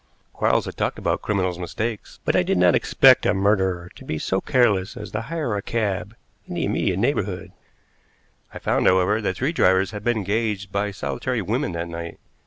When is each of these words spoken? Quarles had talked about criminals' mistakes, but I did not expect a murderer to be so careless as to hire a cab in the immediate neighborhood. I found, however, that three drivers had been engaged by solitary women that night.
Quarles 0.33 0.65
had 0.65 0.75
talked 0.77 0.97
about 0.97 1.21
criminals' 1.21 1.59
mistakes, 1.59 2.19
but 2.25 2.35
I 2.35 2.41
did 2.41 2.57
not 2.57 2.73
expect 2.73 3.23
a 3.27 3.35
murderer 3.35 3.87
to 3.97 4.03
be 4.03 4.17
so 4.17 4.41
careless 4.41 4.97
as 4.97 5.11
to 5.11 5.21
hire 5.21 5.55
a 5.55 5.61
cab 5.61 6.15
in 6.47 6.55
the 6.55 6.65
immediate 6.65 6.97
neighborhood. 6.97 7.51
I 8.51 8.57
found, 8.57 8.87
however, 8.87 9.21
that 9.21 9.37
three 9.37 9.51
drivers 9.53 9.91
had 9.91 10.03
been 10.03 10.17
engaged 10.17 10.71
by 10.71 10.89
solitary 10.89 11.43
women 11.43 11.73
that 11.73 11.87
night. 11.89 12.17